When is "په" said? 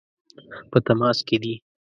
0.69-0.77